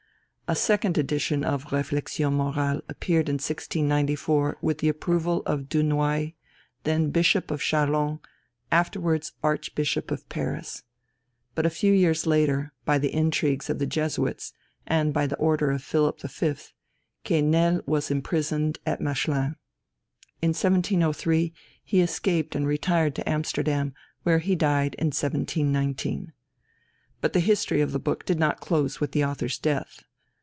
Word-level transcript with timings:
A 0.47 0.55
second 0.55 0.97
edition 0.97 1.45
of 1.45 1.67
Réflexions 1.67 2.33
Morales 2.33 2.81
appeared 2.89 3.29
in 3.29 3.35
1694 3.35 4.57
with 4.61 4.79
the 4.79 4.89
approval 4.89 5.43
of 5.45 5.69
De 5.69 5.81
Noailles, 5.81 6.33
then 6.83 7.09
Bishop 7.09 7.51
of 7.51 7.61
Châlons, 7.61 8.19
afterwards 8.69 9.31
Archbishop 9.41 10.11
of 10.11 10.27
Paris. 10.27 10.83
But 11.55 11.65
a 11.65 11.69
few 11.69 11.93
years 11.93 12.27
later, 12.27 12.73
by 12.83 12.97
the 12.97 13.15
intrigues 13.15 13.69
of 13.69 13.79
the 13.79 13.85
Jesuits, 13.85 14.51
and 14.85 15.13
by 15.13 15.25
the 15.25 15.37
order 15.37 15.71
of 15.71 15.81
Philip 15.83 16.19
V., 16.19 16.55
Quesnel 17.23 17.79
was 17.85 18.11
imprisoned 18.11 18.77
at 18.85 18.99
Mechlin. 18.99 19.55
In 20.41 20.49
1703 20.49 21.53
he 21.81 22.01
escaped 22.01 22.57
and 22.57 22.67
retired 22.67 23.15
to 23.15 23.29
Amsterdam, 23.29 23.93
where 24.23 24.39
he 24.39 24.57
died 24.57 24.95
in 24.95 25.11
1719. 25.13 26.33
But 27.21 27.31
the 27.31 27.39
history 27.39 27.79
of 27.79 27.93
the 27.93 27.99
book 27.99 28.25
did 28.25 28.37
not 28.37 28.59
close 28.59 28.99
with 28.99 29.13
the 29.13 29.23
author's 29.23 29.57
death. 29.57 30.03